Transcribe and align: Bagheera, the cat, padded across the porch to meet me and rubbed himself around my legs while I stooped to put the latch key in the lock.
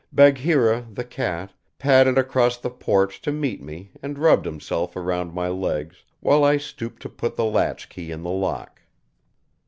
Bagheera, 0.11 0.87
the 0.91 1.03
cat, 1.03 1.53
padded 1.77 2.17
across 2.17 2.57
the 2.57 2.71
porch 2.71 3.21
to 3.21 3.31
meet 3.31 3.61
me 3.61 3.91
and 4.01 4.17
rubbed 4.17 4.47
himself 4.47 4.95
around 4.95 5.31
my 5.31 5.47
legs 5.47 6.03
while 6.21 6.43
I 6.43 6.57
stooped 6.57 7.03
to 7.03 7.07
put 7.09 7.35
the 7.35 7.45
latch 7.45 7.87
key 7.87 8.09
in 8.09 8.23
the 8.23 8.31
lock. 8.31 8.81